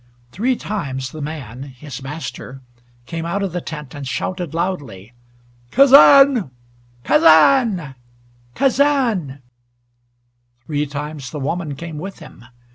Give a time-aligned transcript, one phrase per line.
[0.31, 2.61] Three times the man his master
[3.05, 5.13] came out of the tent, and shouted loudly,
[5.69, 6.49] "Kazan
[7.03, 7.93] Kazan
[8.55, 9.43] Kazan!"
[10.65, 12.43] Three times the woman came with him.